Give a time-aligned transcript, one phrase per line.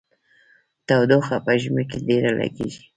[0.87, 2.83] تودوخه په ژمي کې ډیره لګیږي.